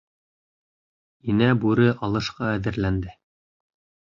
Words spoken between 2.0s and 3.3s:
алышҡа әҙерләнде.